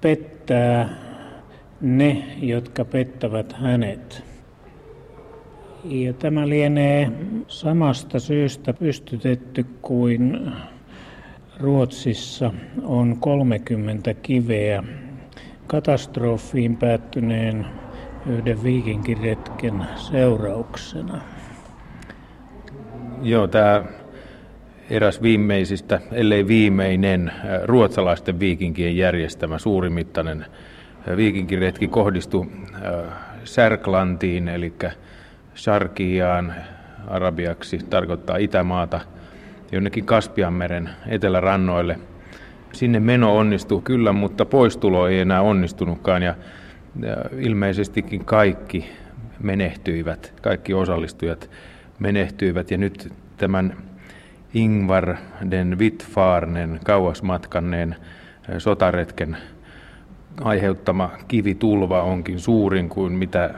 pettää 0.00 0.88
ne, 1.80 2.24
jotka 2.40 2.84
pettävät 2.84 3.52
hänet. 3.52 4.22
Ja 5.84 6.12
tämä 6.12 6.48
lienee 6.48 7.12
samasta 7.48 8.20
syystä 8.20 8.72
pystytetty 8.72 9.66
kuin 9.82 10.52
Ruotsissa 11.60 12.52
on 12.82 13.16
30 13.20 14.14
kiveä 14.14 14.82
katastrofiin 15.66 16.76
päättyneen 16.76 17.66
yhden 18.26 18.62
viikinkiretken 18.62 19.86
seurauksena. 19.96 21.20
Joo, 23.22 23.46
tämä 23.46 23.84
eräs 24.90 25.22
viimeisistä, 25.22 26.00
ellei 26.12 26.48
viimeinen, 26.48 27.32
ruotsalaisten 27.64 28.40
viikinkien 28.40 28.96
järjestämä 28.96 29.58
suurimittainen 29.58 30.46
viikinkiretki 31.16 31.88
kohdistui 31.88 32.46
Särklantiin, 33.44 34.48
eli 34.48 34.74
Sharkiaan, 35.54 36.54
arabiaksi 37.06 37.78
tarkoittaa 37.78 38.36
Itämaata, 38.36 39.00
jonnekin 39.72 40.06
Kaspianmeren 40.06 40.90
etelärannoille. 41.08 41.98
Sinne 42.72 43.00
meno 43.00 43.36
onnistui 43.36 43.82
kyllä, 43.82 44.12
mutta 44.12 44.44
poistulo 44.44 45.08
ei 45.08 45.20
enää 45.20 45.42
onnistunutkaan 45.42 46.22
ja 46.22 46.34
ilmeisestikin 47.38 48.24
kaikki 48.24 48.90
menehtyivät, 49.40 50.34
kaikki 50.42 50.74
osallistujat 50.74 51.50
menehtyivät 51.98 52.70
ja 52.70 52.78
nyt 52.78 53.12
tämän 53.36 53.76
Ingvar 54.54 55.16
den 55.50 55.78
Wittfarnen 55.78 56.80
kauasmatkanneen 56.84 57.96
sotaretken 58.58 59.36
aiheuttama 60.40 61.10
kivitulva 61.28 62.02
onkin 62.02 62.40
suurin 62.40 62.88
kuin 62.88 63.12
mitä 63.12 63.54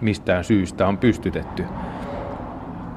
mistään 0.00 0.44
syystä 0.44 0.86
on 0.86 0.98
pystytetty. 0.98 1.64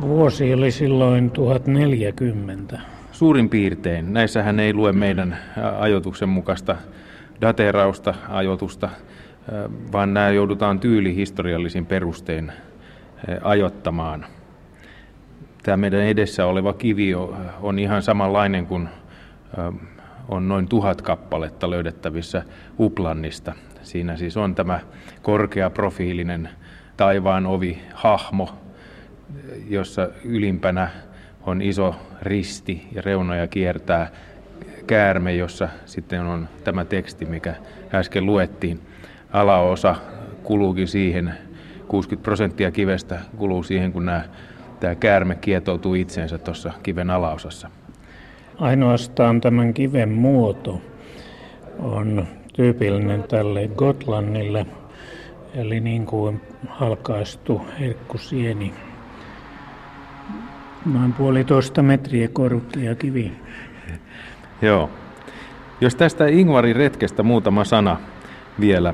Vuosi 0.07 0.53
oli 0.53 0.71
silloin 0.71 1.31
1040. 1.31 2.79
Suurin 3.11 3.49
piirtein. 3.49 4.13
Näissähän 4.13 4.59
ei 4.59 4.73
lue 4.73 4.91
meidän 4.91 5.37
ajoituksen 5.79 6.29
mukaista 6.29 6.75
daterausta, 7.41 8.13
ajoitusta, 8.29 8.89
vaan 9.91 10.13
nämä 10.13 10.29
joudutaan 10.29 10.79
tyylihistoriallisin 10.79 11.85
perustein 11.85 12.51
ajottamaan. 13.41 14.25
Tämä 15.63 15.77
meidän 15.77 16.01
edessä 16.01 16.45
oleva 16.45 16.73
kivi 16.73 17.15
on 17.61 17.79
ihan 17.79 18.01
samanlainen 18.01 18.65
kuin 18.65 18.89
on 20.29 20.47
noin 20.47 20.67
tuhat 20.67 21.01
kappaletta 21.01 21.69
löydettävissä 21.69 22.43
Uplannista. 22.79 23.53
Siinä 23.81 24.17
siis 24.17 24.37
on 24.37 24.55
tämä 24.55 24.79
korkeaprofiilinen 25.21 26.49
taivaan 26.97 27.45
ovi 27.45 27.81
hahmo, 27.93 28.62
jossa 29.69 30.09
ylimpänä 30.25 30.89
on 31.45 31.61
iso 31.61 31.95
risti 32.21 32.87
ja 32.91 33.01
reunoja 33.01 33.47
kiertää 33.47 34.11
käärme, 34.87 35.35
jossa 35.35 35.69
sitten 35.85 36.21
on 36.21 36.47
tämä 36.63 36.85
teksti, 36.85 37.25
mikä 37.25 37.55
äsken 37.93 38.25
luettiin. 38.25 38.79
Alaosa 39.31 39.95
kuluukin 40.43 40.87
siihen, 40.87 41.33
60 41.87 42.23
prosenttia 42.23 42.71
kivestä 42.71 43.19
kuluu 43.37 43.63
siihen, 43.63 43.93
kun 43.93 44.05
nämä, 44.05 44.23
tämä 44.79 44.95
käärme 44.95 45.35
kietoutuu 45.35 45.93
itseensä 45.95 46.37
tuossa 46.37 46.71
kiven 46.83 47.09
alaosassa. 47.09 47.69
Ainoastaan 48.59 49.41
tämän 49.41 49.73
kiven 49.73 50.09
muoto 50.09 50.81
on 51.79 52.27
tyypillinen 52.53 53.23
tälle 53.23 53.67
Gotlannille, 53.67 54.65
eli 55.55 55.79
niin 55.79 56.05
kuin 56.05 56.41
halkaistu 56.67 57.61
herkkusieni. 57.79 58.73
Noin 60.85 61.13
puolitoista 61.13 61.83
metriä 61.83 62.27
korkea 62.27 62.95
kivi. 62.95 63.31
Joo. 64.61 64.89
Jos 65.81 65.95
tästä 65.95 66.27
Ingvarin 66.27 66.75
retkestä 66.75 67.23
muutama 67.23 67.63
sana 67.63 67.97
vielä. 68.59 68.93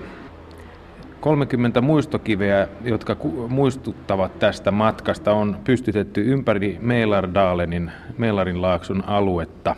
30 1.20 1.82
muistokiveä, 1.82 2.68
jotka 2.84 3.16
muistuttavat 3.48 4.40
tästä 4.40 4.72
matkasta, 4.72 5.34
on 5.34 5.58
pystytetty 5.64 6.32
ympäri 6.32 6.78
Meilardalenin, 6.82 7.92
Meilarin 8.18 8.62
laakson 8.62 9.04
aluetta. 9.08 9.76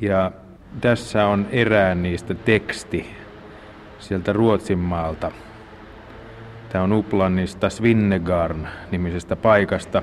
Ja 0.00 0.32
tässä 0.80 1.26
on 1.26 1.46
erään 1.50 2.02
niistä 2.02 2.34
teksti 2.34 3.06
sieltä 3.98 4.32
Ruotsin 4.32 4.78
maalta. 4.78 5.30
Tämä 6.68 6.84
on 6.84 6.92
Uplannista 6.92 7.70
Svinnegarn 7.70 8.68
nimisestä 8.90 9.36
paikasta. 9.36 10.02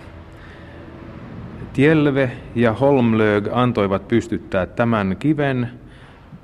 Tielve 1.73 2.31
ja 2.55 2.73
Holmlög 2.73 3.47
antoivat 3.51 4.07
pystyttää 4.07 4.65
tämän 4.65 5.15
kiven 5.19 5.69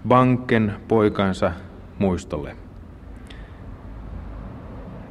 Banken 0.07 0.73
poikansa 0.87 1.51
muistolle. 1.99 2.55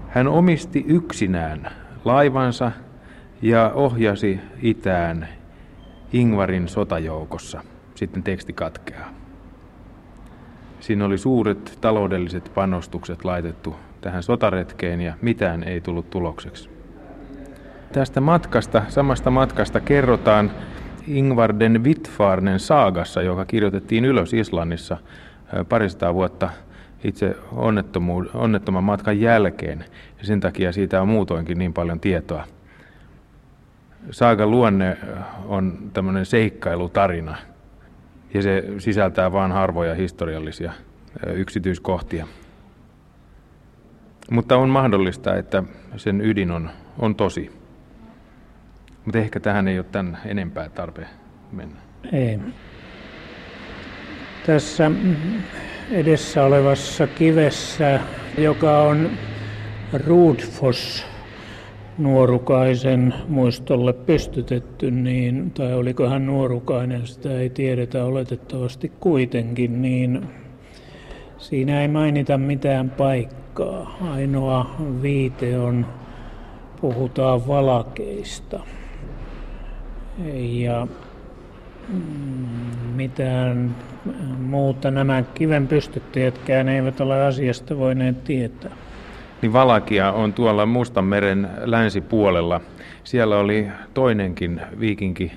Hän 0.08 0.28
omisti 0.28 0.84
yksinään 0.88 1.70
laivansa 2.04 2.72
ja 3.42 3.70
ohjasi 3.74 4.40
itään 4.62 5.28
Ingvarin 6.12 6.68
sotajoukossa. 6.68 7.62
Sitten 7.94 8.22
teksti 8.22 8.52
katkeaa. 8.52 9.08
Siinä 10.80 11.04
oli 11.04 11.18
suuret 11.18 11.78
taloudelliset 11.80 12.50
panostukset 12.54 13.24
laitettu 13.24 13.76
tähän 14.00 14.22
sotaretkeen 14.22 15.00
ja 15.00 15.14
mitään 15.22 15.62
ei 15.62 15.80
tullut 15.80 16.10
tulokseksi. 16.10 16.73
Tästä 17.94 18.20
matkasta, 18.20 18.82
samasta 18.88 19.30
matkasta 19.30 19.80
kerrotaan 19.80 20.50
Ingvarden 21.06 21.84
Wittfarnen 21.84 22.60
saagassa, 22.60 23.22
joka 23.22 23.44
kirjoitettiin 23.44 24.04
ylös 24.04 24.32
Islannissa 24.32 24.96
parista 25.68 26.14
vuotta 26.14 26.50
itse 27.04 27.36
onnettoman 28.34 28.84
matkan 28.84 29.20
jälkeen. 29.20 29.84
Ja 30.18 30.26
sen 30.26 30.40
takia 30.40 30.72
siitä 30.72 31.02
on 31.02 31.08
muutoinkin 31.08 31.58
niin 31.58 31.72
paljon 31.72 32.00
tietoa. 32.00 32.44
Saagan 34.10 34.50
luonne 34.50 34.96
on 35.46 35.78
tämmöinen 35.92 36.26
seikkailutarina 36.26 37.36
ja 38.34 38.42
se 38.42 38.64
sisältää 38.78 39.32
vain 39.32 39.52
harvoja 39.52 39.94
historiallisia 39.94 40.72
yksityiskohtia. 41.34 42.26
Mutta 44.30 44.56
on 44.56 44.68
mahdollista, 44.68 45.36
että 45.36 45.62
sen 45.96 46.20
ydin 46.20 46.50
on, 46.50 46.70
on 46.98 47.14
tosi. 47.14 47.63
Mutta 49.04 49.18
ehkä 49.18 49.40
tähän 49.40 49.68
ei 49.68 49.78
ole 49.78 49.86
tämän 49.92 50.18
enempää 50.26 50.68
tarpeen 50.68 51.08
mennä. 51.52 51.76
Ei. 52.12 52.38
Tässä 54.46 54.90
edessä 55.90 56.44
olevassa 56.44 57.06
kivessä, 57.06 58.00
joka 58.38 58.82
on 58.82 59.10
Rudfos 60.06 61.06
nuorukaisen 61.98 63.14
muistolle 63.28 63.92
pystytetty, 63.92 64.90
niin, 64.90 65.50
tai 65.50 65.74
oliko 65.74 66.08
hän 66.08 66.26
nuorukainen, 66.26 67.06
sitä 67.06 67.38
ei 67.38 67.50
tiedetä 67.50 68.04
oletettavasti 68.04 68.92
kuitenkin, 69.00 69.82
niin 69.82 70.28
siinä 71.38 71.82
ei 71.82 71.88
mainita 71.88 72.38
mitään 72.38 72.90
paikkaa. 72.90 73.96
Ainoa 74.12 74.76
viite 75.02 75.58
on 75.58 75.86
puhutaan 76.80 77.48
valakeista. 77.48 78.60
Ja 80.38 80.86
mm, 81.88 81.98
mitään 82.94 83.76
muuta 84.38 84.90
nämä 84.90 85.22
kiven 85.34 85.68
pystyttäjätkään 85.68 86.68
eivät 86.68 87.00
ole 87.00 87.22
asiasta 87.22 87.78
voineet 87.78 88.24
tietää. 88.24 88.70
Niin 89.42 89.52
Valakia 89.52 90.12
on 90.12 90.32
tuolla 90.32 90.66
Mustanmeren 90.66 91.48
länsipuolella. 91.64 92.60
Siellä 93.04 93.38
oli 93.38 93.68
toinenkin 93.94 94.60
viikinki 94.80 95.32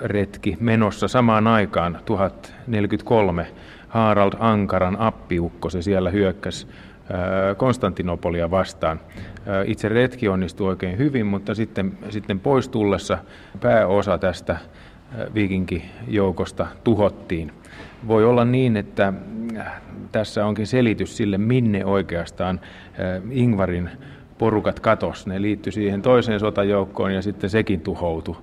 retki 0.00 0.56
menossa 0.60 1.08
samaan 1.08 1.46
aikaan 1.46 1.98
1043. 2.04 3.46
Harald 3.88 4.32
Ankaran 4.38 4.96
appiukko, 5.00 5.70
se 5.70 5.82
siellä 5.82 6.10
hyökkäsi 6.10 6.66
Konstantinopolia 7.56 8.50
vastaan. 8.50 9.00
Itse 9.66 9.88
retki 9.88 10.28
onnistui 10.28 10.68
oikein 10.68 10.98
hyvin, 10.98 11.26
mutta 11.26 11.54
sitten, 11.54 11.92
sitten 12.10 12.40
pois 12.40 12.68
tullessa 12.68 13.18
pääosa 13.60 14.18
tästä 14.18 14.56
viikinkijoukosta 15.34 16.66
tuhottiin. 16.84 17.52
Voi 18.06 18.24
olla 18.24 18.44
niin, 18.44 18.76
että 18.76 19.12
tässä 20.12 20.46
onkin 20.46 20.66
selitys 20.66 21.16
sille, 21.16 21.38
minne 21.38 21.84
oikeastaan 21.84 22.60
Ingvarin 23.30 23.90
porukat 24.38 24.80
katos. 24.80 25.26
Ne 25.26 25.42
liittyi 25.42 25.72
siihen 25.72 26.02
toiseen 26.02 26.40
sotajoukkoon 26.40 27.14
ja 27.14 27.22
sitten 27.22 27.50
sekin 27.50 27.80
tuhoutui, 27.80 28.36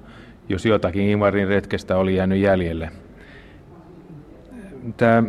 jos 0.49 0.65
jotakin 0.65 1.03
Ingvarin 1.03 1.47
retkestä 1.47 1.97
oli 1.97 2.15
jäänyt 2.15 2.39
jäljelle. 2.39 2.91
Tämä 4.97 5.23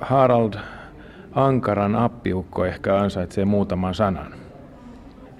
Harald 0.00 0.54
Ankaran 1.32 1.96
appiukko 1.96 2.64
ehkä 2.64 2.96
ansaitsee 2.96 3.44
muutaman 3.44 3.94
sanan. 3.94 4.34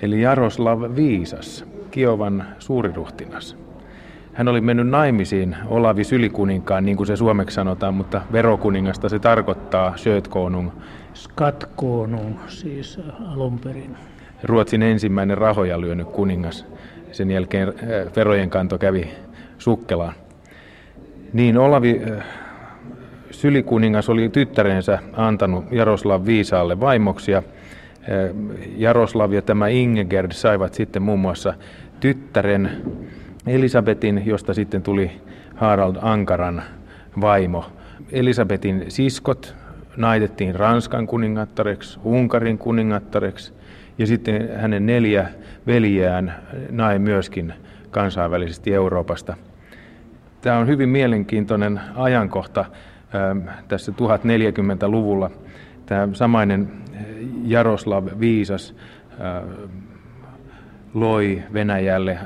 Eli 0.02 0.20
Jaroslav 0.20 0.82
Viisas, 0.96 1.64
Kiovan 1.90 2.44
suuriruhtinas. 2.58 3.56
Hän 4.32 4.48
oli 4.48 4.60
mennyt 4.60 4.88
naimisiin 4.88 5.56
Olavi 5.66 6.04
Sylikuninkaan, 6.04 6.84
niin 6.84 6.96
kuin 6.96 7.06
se 7.06 7.16
suomeksi 7.16 7.54
sanotaan, 7.54 7.94
mutta 7.94 8.20
verokuningasta 8.32 9.08
se 9.08 9.18
tarkoittaa 9.18 9.96
Sjötkonung. 9.96 10.70
Skatkonung 11.14 12.36
siis 12.46 13.00
alun 13.32 13.58
perin. 13.58 13.96
Ruotsin 14.42 14.82
ensimmäinen 14.82 15.38
rahoja 15.38 15.80
lyönyt 15.80 16.08
kuningas. 16.08 16.66
Sen 17.12 17.30
jälkeen 17.30 17.68
äh, 17.68 17.74
verojen 18.16 18.50
kanto 18.50 18.78
kävi 18.78 19.10
sukkelaan. 19.58 20.14
Niin 21.32 21.58
Olavi 21.58 22.00
äh, 22.10 22.24
Sylikuningas 23.38 24.08
oli 24.08 24.28
tyttärensä 24.28 24.98
antanut 25.12 25.64
Jaroslav 25.70 26.26
Viisaalle 26.26 26.80
vaimoksi 26.80 27.32
ja 27.32 27.38
äh, 27.38 27.44
Jaroslav 28.76 29.32
ja 29.32 29.42
tämä 29.42 29.68
Ingegerd 29.68 30.32
saivat 30.32 30.74
sitten 30.74 31.02
muun 31.02 31.20
muassa 31.20 31.54
tyttären 32.00 32.70
Elisabetin, 33.46 34.22
josta 34.26 34.54
sitten 34.54 34.82
tuli 34.82 35.10
Harald 35.54 35.96
Ankaran 36.02 36.62
vaimo. 37.20 37.64
Elisabetin 38.12 38.84
siskot 38.88 39.54
naitettiin 39.96 40.54
Ranskan 40.54 41.06
kuningattareksi, 41.06 41.98
Unkarin 42.04 42.58
kuningattareksi 42.58 43.52
ja 43.98 44.06
sitten 44.06 44.48
hänen 44.56 44.86
neljä 44.86 45.28
veljeään 45.66 46.34
nai 46.70 46.98
myöskin 46.98 47.54
kansainvälisesti 47.90 48.74
Euroopasta. 48.74 49.36
Tämä 50.40 50.58
on 50.58 50.66
hyvin 50.66 50.88
mielenkiintoinen 50.88 51.80
ajankohta 51.94 52.64
tässä 53.68 53.92
1040-luvulla. 53.92 55.30
Tämä 55.86 56.08
samainen 56.12 56.70
Jaroslav 57.44 58.06
Viisas 58.20 58.74
loi 60.94 61.42
Venäjälle 61.52 62.18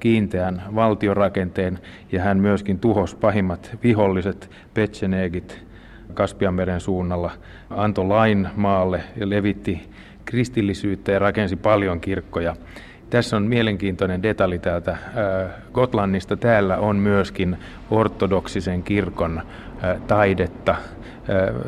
kiinteän 0.00 0.62
valtiorakenteen 0.74 1.78
ja 2.12 2.22
hän 2.22 2.38
myöskin 2.38 2.78
tuhosi 2.78 3.16
pahimmat 3.16 3.76
viholliset 3.82 4.50
Petsenegit 4.74 5.64
Kaspianmeren 6.14 6.80
suunnalla, 6.80 7.30
antoi 7.70 8.06
lain 8.06 8.48
maalle 8.56 9.02
ja 9.16 9.30
levitti 9.30 9.90
kristillisyyttä 10.24 11.12
ja 11.12 11.18
rakensi 11.18 11.56
paljon 11.56 12.00
kirkkoja. 12.00 12.56
Tässä 13.10 13.36
on 13.36 13.42
mielenkiintoinen 13.42 14.22
detalji 14.22 14.58
täältä 14.58 14.96
Gotlannista. 15.72 16.36
Täällä 16.36 16.76
on 16.76 16.96
myöskin 16.96 17.56
ortodoksisen 17.90 18.82
kirkon 18.82 19.42
taidetta. 20.06 20.74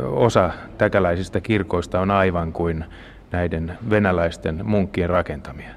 Osa 0.04 0.50
täkäläisistä 0.78 1.40
kirkoista 1.40 2.00
on 2.00 2.10
aivan 2.10 2.52
kuin 2.52 2.84
näiden 3.32 3.78
venäläisten 3.90 4.60
munkkien 4.64 5.10
rakentamia. 5.10 5.70